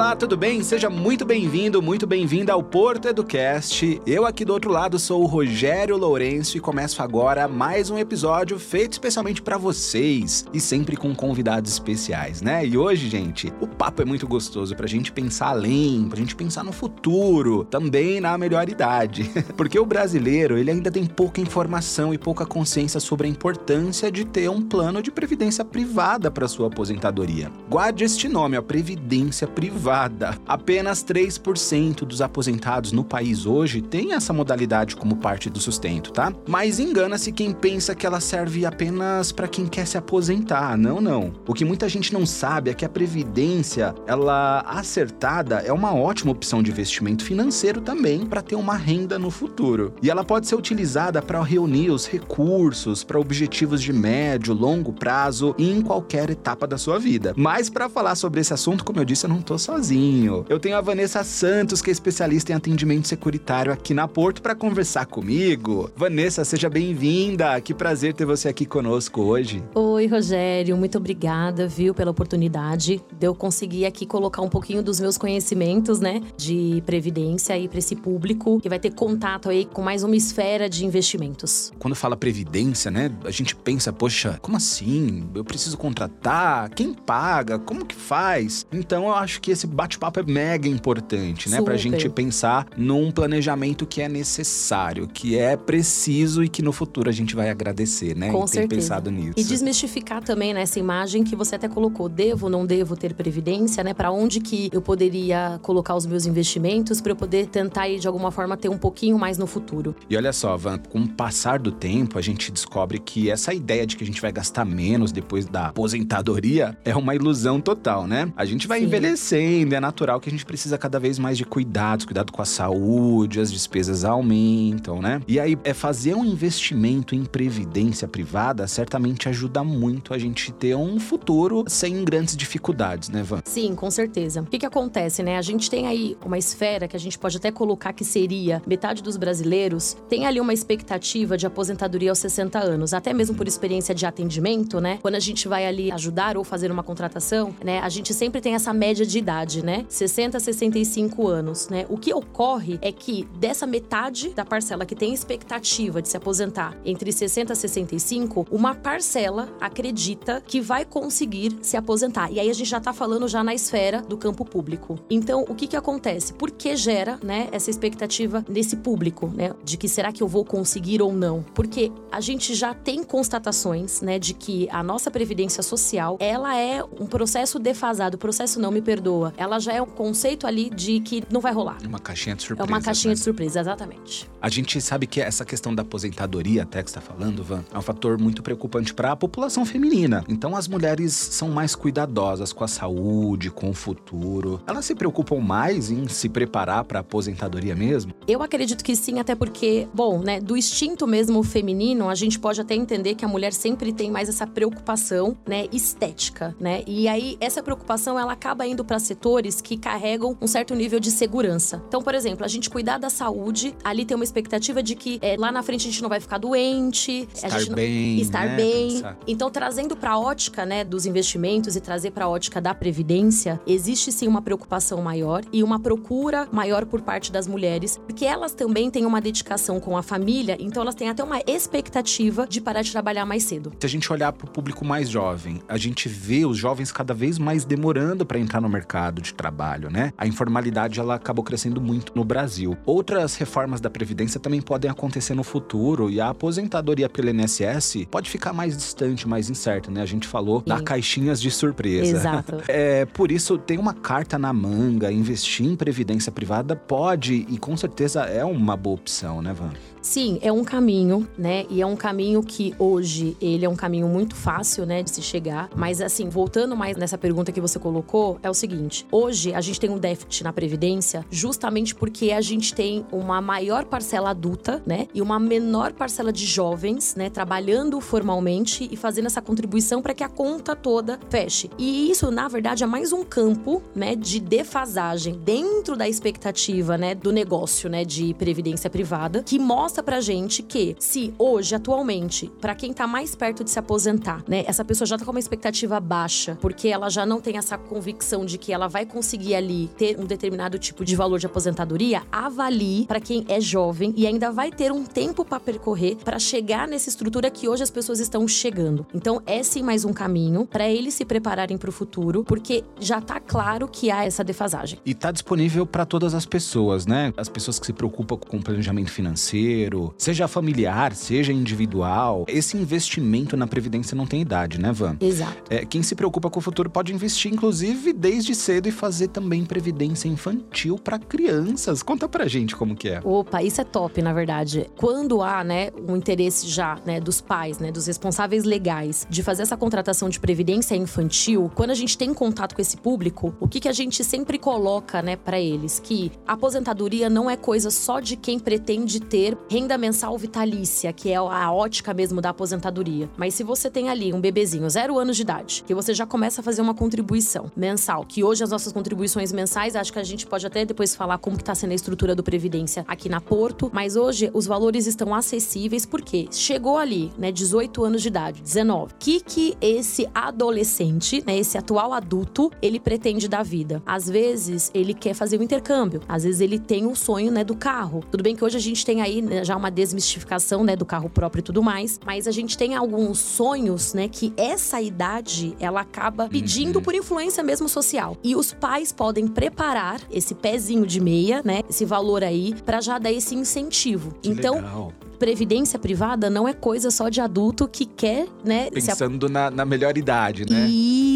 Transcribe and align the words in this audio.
Olá, 0.00 0.16
tudo 0.16 0.34
bem? 0.34 0.62
Seja 0.62 0.88
muito 0.88 1.26
bem-vindo, 1.26 1.82
muito 1.82 2.06
bem-vinda 2.06 2.54
ao 2.54 2.62
Porto 2.62 3.06
Educast. 3.06 4.00
Eu 4.06 4.24
aqui 4.24 4.46
do 4.46 4.52
outro 4.54 4.72
lado 4.72 4.98
sou 4.98 5.22
o 5.22 5.26
Rogério 5.26 5.94
Lourenço 5.98 6.56
e 6.56 6.60
começo 6.60 7.02
agora 7.02 7.46
mais 7.46 7.90
um 7.90 7.98
episódio 7.98 8.58
feito 8.58 8.92
especialmente 8.92 9.42
para 9.42 9.58
vocês 9.58 10.46
e 10.54 10.58
sempre 10.58 10.96
com 10.96 11.14
convidados 11.14 11.70
especiais, 11.70 12.40
né? 12.40 12.64
E 12.64 12.78
hoje, 12.78 13.10
gente, 13.10 13.52
o 13.60 13.66
papo 13.66 14.00
é 14.00 14.06
muito 14.06 14.26
gostoso 14.26 14.74
pra 14.74 14.86
gente 14.86 15.12
pensar 15.12 15.48
além, 15.48 16.08
pra 16.08 16.18
gente 16.18 16.34
pensar 16.34 16.64
no 16.64 16.72
futuro, 16.72 17.64
também 17.64 18.22
na 18.22 18.38
melhor 18.38 18.70
idade. 18.70 19.30
Porque 19.54 19.78
o 19.78 19.84
brasileiro, 19.84 20.56
ele 20.56 20.70
ainda 20.70 20.90
tem 20.90 21.04
pouca 21.04 21.42
informação 21.42 22.14
e 22.14 22.16
pouca 22.16 22.46
consciência 22.46 23.00
sobre 23.00 23.26
a 23.26 23.30
importância 23.30 24.10
de 24.10 24.24
ter 24.24 24.48
um 24.48 24.62
plano 24.62 25.02
de 25.02 25.10
previdência 25.10 25.62
privada 25.62 26.30
para 26.30 26.48
sua 26.48 26.68
aposentadoria. 26.68 27.52
Guarde 27.68 28.04
este 28.04 28.30
nome, 28.30 28.56
a 28.56 28.62
previdência 28.62 29.46
privada 29.46 29.89
privada. 29.90 30.38
Apenas 30.46 31.02
3% 31.02 32.04
dos 32.04 32.22
aposentados 32.22 32.92
no 32.92 33.02
país 33.02 33.44
hoje 33.44 33.82
têm 33.82 34.12
essa 34.12 34.32
modalidade 34.32 34.94
como 34.94 35.16
parte 35.16 35.50
do 35.50 35.58
sustento, 35.58 36.12
tá? 36.12 36.32
Mas 36.46 36.78
engana-se 36.78 37.32
quem 37.32 37.52
pensa 37.52 37.94
que 37.94 38.06
ela 38.06 38.20
serve 38.20 38.64
apenas 38.64 39.32
para 39.32 39.48
quem 39.48 39.66
quer 39.66 39.86
se 39.86 39.98
aposentar. 39.98 40.76
Não, 40.78 41.00
não. 41.00 41.32
O 41.46 41.52
que 41.52 41.64
muita 41.64 41.88
gente 41.88 42.12
não 42.12 42.24
sabe 42.24 42.70
é 42.70 42.74
que 42.74 42.84
a 42.84 42.88
previdência, 42.88 43.92
ela 44.06 44.60
acertada, 44.60 45.56
é 45.56 45.72
uma 45.72 45.92
ótima 45.92 46.30
opção 46.30 46.62
de 46.62 46.70
investimento 46.70 47.24
financeiro 47.24 47.80
também 47.80 48.24
para 48.24 48.42
ter 48.42 48.54
uma 48.54 48.76
renda 48.76 49.18
no 49.18 49.30
futuro. 49.30 49.92
E 50.00 50.08
ela 50.08 50.22
pode 50.22 50.46
ser 50.46 50.54
utilizada 50.54 51.20
para 51.20 51.42
reunir 51.42 51.90
os 51.90 52.06
recursos 52.06 53.02
para 53.02 53.18
objetivos 53.18 53.82
de 53.82 53.92
médio, 53.92 54.54
longo 54.54 54.92
prazo 54.92 55.52
e 55.58 55.68
em 55.68 55.82
qualquer 55.82 56.30
etapa 56.30 56.66
da 56.66 56.78
sua 56.78 56.98
vida. 56.98 57.34
Mas 57.36 57.68
para 57.68 57.88
falar 57.88 58.14
sobre 58.14 58.40
esse 58.40 58.54
assunto, 58.54 58.84
como 58.84 59.00
eu 59.00 59.04
disse, 59.04 59.26
eu 59.26 59.30
não 59.30 59.42
tô 59.42 59.58
sozinho. 59.70 60.44
Eu 60.48 60.58
tenho 60.58 60.76
a 60.76 60.80
Vanessa 60.80 61.22
Santos, 61.22 61.80
que 61.80 61.90
é 61.90 61.92
especialista 61.92 62.50
em 62.50 62.56
atendimento 62.56 63.06
securitário 63.06 63.72
aqui 63.72 63.94
na 63.94 64.08
Porto, 64.08 64.42
para 64.42 64.52
conversar 64.52 65.06
comigo. 65.06 65.88
Vanessa, 65.94 66.44
seja 66.44 66.68
bem-vinda. 66.68 67.60
Que 67.60 67.72
prazer 67.72 68.12
ter 68.14 68.24
você 68.24 68.48
aqui 68.48 68.66
conosco 68.66 69.22
hoje. 69.22 69.62
Oi, 69.74 70.08
Rogério. 70.08 70.76
Muito 70.76 70.98
obrigada, 70.98 71.68
viu, 71.68 71.94
pela 71.94 72.10
oportunidade 72.10 73.00
de 73.16 73.26
eu 73.26 73.32
conseguir 73.32 73.86
aqui 73.86 74.04
colocar 74.06 74.42
um 74.42 74.48
pouquinho 74.48 74.82
dos 74.82 74.98
meus 74.98 75.16
conhecimentos, 75.16 76.00
né, 76.00 76.20
de 76.36 76.82
previdência 76.84 77.54
aí 77.54 77.68
para 77.68 77.78
esse 77.78 77.94
público 77.94 78.58
que 78.60 78.68
vai 78.68 78.80
ter 78.80 78.92
contato 78.92 79.48
aí 79.48 79.64
com 79.64 79.82
mais 79.82 80.02
uma 80.02 80.16
esfera 80.16 80.68
de 80.68 80.84
investimentos. 80.84 81.72
Quando 81.78 81.94
fala 81.94 82.16
previdência, 82.16 82.90
né, 82.90 83.12
a 83.24 83.30
gente 83.30 83.54
pensa, 83.54 83.92
poxa, 83.92 84.36
como 84.42 84.56
assim? 84.56 85.28
Eu 85.32 85.44
preciso 85.44 85.78
contratar? 85.78 86.70
Quem 86.70 86.92
paga? 86.92 87.58
Como 87.58 87.84
que 87.84 87.94
faz? 87.94 88.66
Então 88.72 89.04
eu 89.04 89.14
acho 89.14 89.40
que 89.40 89.50
esse 89.59 89.59
bate-papo 89.66 90.20
é 90.20 90.22
mega 90.22 90.68
importante, 90.68 91.48
né? 91.48 91.58
Super. 91.58 91.70
Pra 91.70 91.76
gente 91.76 92.08
pensar 92.08 92.66
num 92.76 93.10
planejamento 93.10 93.86
que 93.86 94.00
é 94.00 94.08
necessário, 94.08 95.06
que 95.06 95.38
é 95.38 95.56
preciso 95.56 96.42
e 96.42 96.48
que 96.48 96.62
no 96.62 96.72
futuro 96.72 97.08
a 97.08 97.12
gente 97.12 97.34
vai 97.34 97.50
agradecer, 97.50 98.16
né? 98.16 98.30
Com 98.30 98.44
e 98.44 98.48
certeza. 98.48 98.68
pensado 98.68 99.10
nisso. 99.10 99.34
E 99.36 99.44
desmistificar 99.44 100.22
também 100.22 100.52
nessa 100.54 100.78
né, 100.78 100.84
imagem 100.84 101.24
que 101.24 101.36
você 101.36 101.56
até 101.56 101.68
colocou, 101.68 102.08
devo, 102.08 102.48
não 102.48 102.66
devo 102.66 102.96
ter 102.96 103.14
previdência, 103.14 103.84
né? 103.84 103.94
Para 103.94 104.10
onde 104.10 104.40
que 104.40 104.70
eu 104.72 104.82
poderia 104.82 105.58
colocar 105.62 105.94
os 105.94 106.06
meus 106.06 106.26
investimentos 106.26 107.00
para 107.00 107.12
eu 107.12 107.16
poder 107.16 107.46
tentar 107.46 107.82
aí 107.82 107.98
de 107.98 108.06
alguma 108.06 108.30
forma 108.30 108.56
ter 108.56 108.68
um 108.68 108.78
pouquinho 108.78 109.18
mais 109.18 109.38
no 109.38 109.46
futuro. 109.46 109.94
E 110.08 110.16
olha 110.16 110.32
só, 110.32 110.56
Van, 110.56 110.78
com 110.78 111.00
o 111.00 111.08
passar 111.08 111.58
do 111.58 111.72
tempo, 111.72 112.18
a 112.18 112.22
gente 112.22 112.50
descobre 112.50 112.98
que 112.98 113.30
essa 113.30 113.52
ideia 113.52 113.86
de 113.86 113.96
que 113.96 114.04
a 114.04 114.06
gente 114.06 114.20
vai 114.20 114.32
gastar 114.32 114.64
menos 114.64 115.12
depois 115.12 115.46
da 115.46 115.68
aposentadoria 115.68 116.76
é 116.84 116.94
uma 116.96 117.14
ilusão 117.14 117.60
total, 117.60 118.06
né? 118.06 118.32
A 118.36 118.44
gente 118.44 118.66
vai 118.66 118.80
Sim. 118.80 118.86
envelhecendo 118.86 119.49
é 119.50 119.80
natural 119.80 120.20
que 120.20 120.28
a 120.28 120.32
gente 120.32 120.46
precisa 120.46 120.78
cada 120.78 120.98
vez 120.98 121.18
mais 121.18 121.36
de 121.36 121.44
cuidados, 121.44 122.04
cuidado 122.04 122.32
com 122.32 122.40
a 122.40 122.44
saúde, 122.44 123.40
as 123.40 123.52
despesas 123.52 124.04
aumentam, 124.04 125.00
né? 125.00 125.20
E 125.26 125.38
aí, 125.38 125.58
é 125.64 125.74
fazer 125.74 126.14
um 126.14 126.24
investimento 126.24 127.14
em 127.14 127.24
previdência 127.24 128.06
privada 128.06 128.66
certamente 128.66 129.28
ajuda 129.28 129.62
muito 129.64 130.14
a 130.14 130.18
gente 130.18 130.52
ter 130.52 130.74
um 130.74 130.98
futuro 130.98 131.64
sem 131.66 132.04
grandes 132.04 132.36
dificuldades, 132.36 133.08
né, 133.08 133.22
Van? 133.22 133.40
Sim, 133.44 133.74
com 133.74 133.90
certeza. 133.90 134.42
O 134.42 134.46
que, 134.46 134.58
que 134.58 134.66
acontece, 134.66 135.22
né? 135.22 135.36
A 135.36 135.42
gente 135.42 135.70
tem 135.70 135.86
aí 135.86 136.16
uma 136.24 136.38
esfera 136.38 136.86
que 136.86 136.96
a 136.96 137.00
gente 137.00 137.18
pode 137.18 137.36
até 137.36 137.50
colocar 137.50 137.92
que 137.92 138.04
seria 138.04 138.62
metade 138.66 139.02
dos 139.02 139.16
brasileiros 139.16 139.96
tem 140.08 140.26
ali 140.26 140.40
uma 140.40 140.52
expectativa 140.52 141.36
de 141.36 141.46
aposentadoria 141.46 142.10
aos 142.10 142.18
60 142.18 142.58
anos, 142.58 142.94
até 142.94 143.12
mesmo 143.12 143.36
por 143.36 143.46
experiência 143.46 143.94
de 143.94 144.06
atendimento, 144.06 144.80
né? 144.80 144.98
Quando 145.00 145.14
a 145.14 145.20
gente 145.20 145.48
vai 145.48 145.66
ali 145.66 145.90
ajudar 145.92 146.36
ou 146.36 146.44
fazer 146.44 146.70
uma 146.70 146.82
contratação, 146.82 147.54
né? 147.64 147.80
A 147.80 147.88
gente 147.88 148.12
sempre 148.14 148.40
tem 148.40 148.54
essa 148.54 148.72
média 148.72 149.04
de 149.04 149.18
idade 149.18 149.39
idade, 149.40 149.64
né? 149.64 149.84
60 149.88 150.36
a 150.36 150.40
65 150.40 151.26
anos, 151.26 151.68
né? 151.68 151.86
O 151.88 151.96
que 151.96 152.12
ocorre 152.12 152.78
é 152.82 152.92
que 152.92 153.26
dessa 153.38 153.66
metade 153.66 154.30
da 154.30 154.44
parcela 154.44 154.84
que 154.84 154.94
tem 154.94 155.12
expectativa 155.12 156.02
de 156.02 156.08
se 156.08 156.16
aposentar 156.16 156.76
entre 156.84 157.12
60 157.12 157.52
a 157.52 157.56
65, 157.56 158.46
uma 158.50 158.74
parcela 158.74 159.48
acredita 159.60 160.42
que 160.46 160.60
vai 160.60 160.84
conseguir 160.84 161.56
se 161.62 161.76
aposentar. 161.76 162.30
E 162.30 162.38
aí 162.38 162.50
a 162.50 162.52
gente 162.52 162.68
já 162.68 162.80
tá 162.80 162.92
falando 162.92 163.26
já 163.28 163.42
na 163.42 163.54
esfera 163.54 164.02
do 164.02 164.16
campo 164.16 164.44
público. 164.44 164.98
Então, 165.08 165.44
o 165.48 165.54
que 165.54 165.66
que 165.66 165.76
acontece? 165.76 166.32
Por 166.34 166.50
que 166.50 166.76
gera, 166.76 167.18
né, 167.22 167.48
essa 167.52 167.70
expectativa 167.70 168.44
nesse 168.48 168.76
público, 168.76 169.28
né, 169.28 169.52
de 169.64 169.76
que 169.76 169.88
será 169.88 170.12
que 170.12 170.22
eu 170.22 170.28
vou 170.28 170.44
conseguir 170.44 171.02
ou 171.02 171.12
não? 171.12 171.44
Porque 171.54 171.90
a 172.10 172.20
gente 172.20 172.54
já 172.54 172.74
tem 172.74 173.02
constatações, 173.02 174.00
né, 174.00 174.18
de 174.18 174.34
que 174.34 174.68
a 174.70 174.82
nossa 174.82 175.10
previdência 175.10 175.62
social, 175.62 176.16
ela 176.20 176.56
é 176.56 176.82
um 176.82 177.06
processo 177.06 177.58
defasado, 177.58 178.18
processo 178.18 178.60
não 178.60 178.70
me 178.70 178.82
perdoa, 178.82 179.29
ela 179.36 179.58
já 179.58 179.72
é 179.72 179.82
um 179.82 179.86
conceito 179.86 180.46
ali 180.46 180.70
de 180.70 181.00
que 181.00 181.22
não 181.30 181.40
vai 181.40 181.52
rolar. 181.52 181.78
Uma 181.84 181.98
caixinha 181.98 182.34
de 182.34 182.42
surpresa. 182.42 182.70
É 182.70 182.72
uma 182.72 182.82
caixinha 182.82 183.10
né? 183.10 183.14
de 183.14 183.20
surpresa, 183.20 183.60
exatamente. 183.60 184.30
A 184.40 184.48
gente 184.48 184.80
sabe 184.80 185.06
que 185.06 185.20
essa 185.20 185.44
questão 185.44 185.74
da 185.74 185.82
aposentadoria, 185.82 186.62
até 186.62 186.82
que 186.82 186.88
está 186.88 187.00
falando, 187.00 187.42
Van, 187.42 187.64
é 187.72 187.78
um 187.78 187.82
fator 187.82 188.18
muito 188.18 188.42
preocupante 188.42 188.94
para 188.94 189.12
a 189.12 189.16
população 189.16 189.64
feminina. 189.64 190.24
Então 190.28 190.56
as 190.56 190.66
mulheres 190.68 191.12
são 191.12 191.48
mais 191.48 191.74
cuidadosas 191.74 192.52
com 192.52 192.64
a 192.64 192.68
saúde, 192.68 193.50
com 193.50 193.70
o 193.70 193.74
futuro. 193.74 194.60
Elas 194.66 194.84
se 194.84 194.94
preocupam 194.94 195.40
mais 195.40 195.90
em 195.90 196.08
se 196.08 196.28
preparar 196.28 196.84
para 196.84 196.98
a 196.98 197.00
aposentadoria 197.00 197.74
mesmo? 197.74 198.14
Eu 198.26 198.42
acredito 198.42 198.84
que 198.84 198.94
sim, 198.96 199.18
até 199.18 199.34
porque, 199.34 199.88
bom, 199.92 200.20
né, 200.20 200.40
do 200.40 200.56
instinto 200.56 201.06
mesmo 201.06 201.42
feminino, 201.42 202.08
a 202.08 202.14
gente 202.14 202.38
pode 202.38 202.60
até 202.60 202.74
entender 202.74 203.14
que 203.14 203.24
a 203.24 203.28
mulher 203.28 203.52
sempre 203.52 203.92
tem 203.92 204.10
mais 204.10 204.28
essa 204.28 204.46
preocupação, 204.46 205.36
né, 205.46 205.66
estética, 205.72 206.54
né? 206.58 206.82
E 206.86 207.08
aí 207.08 207.36
essa 207.40 207.62
preocupação 207.62 208.18
ela 208.18 208.32
acaba 208.32 208.66
indo 208.66 208.84
para 208.84 208.98
setores 209.20 209.60
que 209.60 209.76
carregam 209.76 210.34
um 210.40 210.46
certo 210.46 210.74
nível 210.74 210.98
de 210.98 211.10
segurança. 211.10 211.82
Então, 211.86 212.00
por 212.00 212.14
exemplo, 212.14 212.42
a 212.42 212.48
gente 212.48 212.70
cuidar 212.70 212.96
da 212.96 213.10
saúde, 213.10 213.74
ali 213.84 214.06
tem 214.06 214.14
uma 214.14 214.24
expectativa 214.24 214.82
de 214.82 214.94
que 214.94 215.18
é, 215.20 215.36
lá 215.38 215.52
na 215.52 215.62
frente 215.62 215.86
a 215.86 215.90
gente 215.90 216.00
não 216.00 216.08
vai 216.08 216.20
ficar 216.20 216.38
doente, 216.38 217.28
estar 217.34 217.54
a 217.54 217.58
gente 217.58 217.74
bem, 217.74 218.14
não, 218.14 218.22
estar 218.22 218.46
né? 218.46 218.56
bem. 218.56 218.90
Pensar. 218.92 219.18
Então, 219.26 219.50
trazendo 219.50 219.94
para 219.94 220.12
a 220.12 220.18
ótica, 220.18 220.64
né, 220.64 220.84
dos 220.84 221.04
investimentos 221.04 221.76
e 221.76 221.80
trazer 221.82 222.12
para 222.12 222.24
a 222.24 222.28
ótica 222.28 222.62
da 222.62 222.74
previdência, 222.74 223.60
existe 223.66 224.10
sim 224.10 224.26
uma 224.26 224.40
preocupação 224.40 225.02
maior 225.02 225.44
e 225.52 225.62
uma 225.62 225.78
procura 225.78 226.48
maior 226.50 226.86
por 226.86 227.02
parte 227.02 227.30
das 227.30 227.46
mulheres, 227.46 227.98
porque 227.98 228.24
elas 228.24 228.54
também 228.54 228.90
têm 228.90 229.04
uma 229.04 229.20
dedicação 229.20 229.78
com 229.78 229.98
a 229.98 230.02
família, 230.02 230.56
então 230.58 230.82
elas 230.82 230.94
têm 230.94 231.10
até 231.10 231.22
uma 231.22 231.40
expectativa 231.46 232.46
de 232.46 232.58
parar 232.58 232.80
de 232.80 232.90
trabalhar 232.90 233.26
mais 233.26 233.42
cedo. 233.42 233.70
Se 233.78 233.84
a 233.84 233.88
gente 233.88 234.10
olhar 234.10 234.32
para 234.32 234.46
o 234.46 234.50
público 234.50 234.82
mais 234.82 235.10
jovem, 235.10 235.60
a 235.68 235.76
gente 235.76 236.08
vê 236.08 236.46
os 236.46 236.56
jovens 236.56 236.90
cada 236.90 237.12
vez 237.12 237.38
mais 237.38 237.66
demorando 237.66 238.24
para 238.24 238.38
entrar 238.38 238.62
no 238.62 238.68
mercado 238.68 239.09
mercado 239.10 239.20
de 239.20 239.34
trabalho, 239.34 239.90
né? 239.90 240.12
A 240.16 240.26
informalidade 240.26 241.00
ela 241.00 241.16
acabou 241.16 241.44
crescendo 241.44 241.80
muito 241.80 242.12
no 242.14 242.24
Brasil. 242.24 242.76
Outras 242.86 243.34
reformas 243.34 243.80
da 243.80 243.90
previdência 243.90 244.38
também 244.38 244.60
podem 244.60 244.90
acontecer 244.90 245.34
no 245.34 245.42
futuro 245.42 246.08
e 246.08 246.20
a 246.20 246.28
aposentadoria 246.28 247.08
pelo 247.08 247.30
INSS 247.30 248.06
pode 248.10 248.30
ficar 248.30 248.52
mais 248.52 248.76
distante, 248.76 249.28
mais 249.28 249.50
incerta, 249.50 249.90
né? 249.90 250.00
A 250.00 250.06
gente 250.06 250.26
falou 250.26 250.60
Sim. 250.60 250.66
da 250.66 250.80
caixinhas 250.80 251.40
de 251.40 251.50
surpresa. 251.50 252.16
Exato. 252.16 252.60
É, 252.70 253.04
por 253.04 253.32
isso 253.32 253.58
tem 253.58 253.78
uma 253.78 253.92
carta 253.92 254.38
na 254.38 254.52
manga, 254.52 255.10
investir 255.10 255.66
em 255.66 255.74
previdência 255.74 256.30
privada 256.30 256.76
pode 256.76 257.46
e 257.48 257.58
com 257.58 257.76
certeza 257.76 258.22
é 258.22 258.44
uma 258.44 258.76
boa 258.76 258.94
opção, 258.94 259.42
né, 259.42 259.52
Van? 259.52 259.70
Sim, 260.02 260.38
é 260.40 260.50
um 260.50 260.64
caminho, 260.64 261.28
né? 261.36 261.66
E 261.68 261.82
é 261.82 261.86
um 261.86 261.94
caminho 261.94 262.42
que 262.42 262.74
hoje 262.78 263.36
ele 263.40 263.66
é 263.66 263.68
um 263.68 263.76
caminho 263.76 264.08
muito 264.08 264.34
fácil, 264.34 264.86
né, 264.86 265.02
de 265.02 265.10
se 265.10 265.20
chegar. 265.20 265.68
Mas 265.76 266.00
assim, 266.00 266.28
voltando 266.28 266.74
mais 266.74 266.96
nessa 266.96 267.18
pergunta 267.18 267.52
que 267.52 267.60
você 267.60 267.78
colocou, 267.78 268.38
é 268.42 268.48
o 268.48 268.54
seguinte: 268.54 269.06
hoje 269.12 269.52
a 269.52 269.60
gente 269.60 269.78
tem 269.78 269.90
um 269.90 269.98
déficit 269.98 270.42
na 270.42 270.52
previdência 270.52 271.24
justamente 271.30 271.94
porque 271.94 272.32
a 272.32 272.40
gente 272.40 272.74
tem 272.74 273.04
uma 273.12 273.42
maior 273.42 273.84
parcela 273.84 274.30
adulta, 274.30 274.82
né, 274.86 275.06
e 275.12 275.20
uma 275.20 275.38
menor 275.38 275.92
parcela 275.92 276.32
de 276.32 276.46
jovens, 276.46 277.14
né, 277.14 277.28
trabalhando 277.28 278.00
formalmente 278.00 278.88
e 278.90 278.96
fazendo 278.96 279.26
essa 279.26 279.42
contribuição 279.42 280.00
para 280.00 280.14
que 280.14 280.24
a 280.24 280.28
conta 280.28 280.74
toda 280.74 281.20
feche. 281.28 281.70
E 281.78 282.10
isso, 282.10 282.30
na 282.30 282.48
verdade, 282.48 282.82
é 282.82 282.86
mais 282.86 283.12
um 283.12 283.22
campo, 283.22 283.82
né, 283.94 284.16
de 284.16 284.40
defasagem 284.40 285.34
dentro 285.44 285.94
da 285.94 286.08
expectativa, 286.08 286.96
né, 286.96 287.14
do 287.14 287.30
negócio, 287.30 287.90
né, 287.90 288.02
de 288.02 288.32
previdência 288.34 288.88
privada, 288.88 289.42
que 289.42 289.58
mostra 289.58 289.89
mostra 289.90 290.04
pra 290.04 290.20
gente 290.20 290.62
que 290.62 290.94
se 291.00 291.34
hoje, 291.36 291.74
atualmente, 291.74 292.48
para 292.60 292.76
quem 292.76 292.92
tá 292.92 293.08
mais 293.08 293.34
perto 293.34 293.64
de 293.64 293.70
se 293.70 293.78
aposentar, 293.80 294.44
né, 294.46 294.62
essa 294.68 294.84
pessoa 294.84 295.04
já 295.04 295.18
tá 295.18 295.24
com 295.24 295.32
uma 295.32 295.40
expectativa 295.40 295.98
baixa, 295.98 296.56
porque 296.60 296.86
ela 296.86 297.10
já 297.10 297.26
não 297.26 297.40
tem 297.40 297.56
essa 297.56 297.76
convicção 297.76 298.44
de 298.44 298.56
que 298.56 298.72
ela 298.72 298.86
vai 298.86 299.04
conseguir 299.04 299.56
ali 299.56 299.90
ter 299.98 300.16
um 300.16 300.24
determinado 300.24 300.78
tipo 300.78 301.04
de 301.04 301.16
valor 301.16 301.40
de 301.40 301.46
aposentadoria, 301.46 302.22
avalie 302.30 303.04
para 303.06 303.18
quem 303.18 303.44
é 303.48 303.60
jovem 303.60 304.14
e 304.16 304.28
ainda 304.28 304.52
vai 304.52 304.70
ter 304.70 304.92
um 304.92 305.02
tempo 305.02 305.44
para 305.44 305.58
percorrer 305.58 306.14
para 306.24 306.38
chegar 306.38 306.86
nessa 306.86 307.08
estrutura 307.08 307.50
que 307.50 307.68
hoje 307.68 307.82
as 307.82 307.90
pessoas 307.90 308.20
estão 308.20 308.46
chegando. 308.46 309.04
Então, 309.12 309.42
é 309.44 309.60
sim 309.64 309.82
mais 309.82 310.04
um 310.04 310.12
caminho 310.12 310.66
para 310.66 310.88
eles 310.88 311.14
se 311.14 311.24
prepararem 311.24 311.76
para 311.76 311.90
o 311.90 311.92
futuro, 311.92 312.44
porque 312.44 312.84
já 313.00 313.20
tá 313.20 313.40
claro 313.40 313.88
que 313.88 314.08
há 314.08 314.24
essa 314.24 314.44
defasagem. 314.44 315.00
E 315.04 315.14
tá 315.14 315.32
disponível 315.32 315.84
para 315.84 316.06
todas 316.06 316.32
as 316.32 316.46
pessoas, 316.46 317.08
né? 317.08 317.32
As 317.36 317.48
pessoas 317.48 317.80
que 317.80 317.86
se 317.86 317.92
preocupam 317.92 318.36
com 318.36 318.62
planejamento 318.62 319.10
financeiro, 319.10 319.79
seja 320.16 320.48
familiar, 320.48 321.14
seja 321.14 321.52
individual. 321.52 322.44
Esse 322.48 322.76
investimento 322.76 323.56
na 323.56 323.66
previdência 323.66 324.14
não 324.14 324.26
tem 324.26 324.40
idade, 324.40 324.80
né, 324.80 324.92
Van? 324.92 325.16
Exato. 325.20 325.62
É, 325.70 325.84
quem 325.84 326.02
se 326.02 326.14
preocupa 326.14 326.50
com 326.50 326.58
o 326.58 326.62
futuro 326.62 326.90
pode 326.90 327.12
investir, 327.14 327.52
inclusive, 327.52 328.12
desde 328.12 328.54
cedo 328.54 328.88
e 328.88 328.92
fazer 328.92 329.28
também 329.28 329.64
previdência 329.64 330.28
infantil 330.28 330.98
para 330.98 331.18
crianças. 331.18 332.02
Conta 332.02 332.28
pra 332.28 332.46
gente 332.48 332.76
como 332.76 332.94
que 332.94 333.08
é. 333.08 333.20
Opa, 333.24 333.62
isso 333.62 333.80
é 333.80 333.84
top, 333.84 334.20
na 334.22 334.32
verdade. 334.32 334.90
Quando 334.96 335.42
há, 335.42 335.62
né, 335.62 335.90
um 336.08 336.16
interesse 336.16 336.68
já, 336.68 336.98
né, 337.04 337.20
dos 337.20 337.40
pais, 337.40 337.78
né, 337.78 337.92
dos 337.92 338.06
responsáveis 338.06 338.64
legais 338.64 339.26
de 339.30 339.42
fazer 339.42 339.62
essa 339.62 339.76
contratação 339.76 340.28
de 340.28 340.40
previdência 340.40 340.94
infantil, 340.94 341.70
quando 341.74 341.90
a 341.90 341.94
gente 341.94 342.16
tem 342.16 342.32
contato 342.34 342.74
com 342.74 342.82
esse 342.82 342.96
público, 342.96 343.54
o 343.60 343.68
que 343.68 343.80
que 343.80 343.88
a 343.88 343.92
gente 343.92 344.22
sempre 344.24 344.58
coloca, 344.58 345.22
né, 345.22 345.36
para 345.36 345.60
eles 345.60 345.98
que 345.98 346.30
aposentadoria 346.46 347.30
não 347.30 347.50
é 347.50 347.56
coisa 347.56 347.90
só 347.90 348.20
de 348.20 348.36
quem 348.36 348.58
pretende 348.58 349.20
ter 349.20 349.56
renda 349.70 349.96
mensal 349.96 350.36
vitalícia, 350.36 351.12
que 351.12 351.30
é 351.30 351.36
a 351.36 351.72
ótica 351.72 352.12
mesmo 352.12 352.40
da 352.40 352.50
aposentadoria. 352.50 353.30
Mas 353.36 353.54
se 353.54 353.62
você 353.62 353.88
tem 353.88 354.08
ali 354.08 354.32
um 354.32 354.40
bebezinho, 354.40 354.90
zero 354.90 355.16
anos 355.16 355.36
de 355.36 355.42
idade, 355.42 355.84
que 355.86 355.94
você 355.94 356.12
já 356.12 356.26
começa 356.26 356.60
a 356.60 356.64
fazer 356.64 356.82
uma 356.82 356.92
contribuição 356.92 357.70
mensal, 357.76 358.24
que 358.26 358.42
hoje 358.42 358.64
as 358.64 358.70
nossas 358.70 358.92
contribuições 358.92 359.52
mensais, 359.52 359.94
acho 359.94 360.12
que 360.12 360.18
a 360.18 360.24
gente 360.24 360.44
pode 360.44 360.66
até 360.66 360.84
depois 360.84 361.14
falar 361.14 361.38
como 361.38 361.56
que 361.56 361.62
tá 361.62 361.72
sendo 361.72 361.92
a 361.92 361.94
estrutura 361.94 362.34
do 362.34 362.42
Previdência 362.42 363.04
aqui 363.06 363.28
na 363.28 363.40
Porto, 363.40 363.88
mas 363.94 364.16
hoje 364.16 364.50
os 364.52 364.66
valores 364.66 365.06
estão 365.06 365.32
acessíveis 365.32 366.04
porque 366.04 366.48
chegou 366.50 366.98
ali, 366.98 367.30
né, 367.38 367.52
18 367.52 368.02
anos 368.02 368.22
de 368.22 368.28
idade, 368.28 368.62
19. 368.62 369.12
O 369.12 369.16
que 369.20 369.38
que 369.38 369.76
esse 369.80 370.28
adolescente, 370.34 371.44
né, 371.46 371.56
esse 371.56 371.78
atual 371.78 372.12
adulto, 372.12 372.72
ele 372.82 372.98
pretende 372.98 373.46
da 373.46 373.62
vida? 373.62 374.02
Às 374.04 374.28
vezes 374.28 374.90
ele 374.92 375.14
quer 375.14 375.34
fazer 375.34 375.60
um 375.60 375.62
intercâmbio, 375.62 376.22
às 376.28 376.42
vezes 376.42 376.60
ele 376.60 376.80
tem 376.80 377.06
o 377.06 377.10
um 377.10 377.14
sonho, 377.14 377.52
né, 377.52 377.62
do 377.62 377.76
carro. 377.76 378.24
Tudo 378.32 378.42
bem 378.42 378.56
que 378.56 378.64
hoje 378.64 378.76
a 378.76 378.80
gente 378.80 379.06
tem 379.06 379.22
aí 379.22 379.40
né, 379.40 379.59
já 379.64 379.76
uma 379.76 379.90
desmistificação, 379.90 380.84
né, 380.84 380.96
do 380.96 381.04
carro 381.04 381.28
próprio 381.28 381.60
e 381.60 381.62
tudo 381.62 381.82
mais, 381.82 382.18
mas 382.24 382.46
a 382.46 382.50
gente 382.50 382.76
tem 382.76 382.94
alguns 382.94 383.38
sonhos, 383.38 384.14
né, 384.14 384.28
que 384.28 384.52
essa 384.56 385.00
idade 385.00 385.74
ela 385.80 386.00
acaba 386.00 386.48
pedindo 386.48 386.96
uhum. 386.96 387.02
por 387.02 387.14
influência 387.14 387.62
mesmo 387.62 387.88
social. 387.88 388.36
E 388.42 388.54
os 388.54 388.72
pais 388.72 389.12
podem 389.12 389.46
preparar 389.46 390.20
esse 390.30 390.54
pezinho 390.54 391.06
de 391.06 391.20
meia, 391.20 391.62
né, 391.64 391.82
esse 391.88 392.04
valor 392.04 392.42
aí 392.42 392.74
para 392.84 393.00
já 393.00 393.18
dar 393.18 393.32
esse 393.32 393.54
incentivo. 393.54 394.34
Que 394.42 394.50
então, 394.50 394.76
legal 394.76 395.12
previdência 395.40 395.98
privada 395.98 396.50
não 396.50 396.68
é 396.68 396.74
coisa 396.74 397.10
só 397.10 397.30
de 397.30 397.40
adulto 397.40 397.88
que 397.88 398.04
quer, 398.04 398.46
né? 398.62 398.90
Pensando 398.90 399.48
na, 399.48 399.70
na 399.70 399.86
melhor 399.86 400.18
idade, 400.18 400.70
né? 400.70 400.86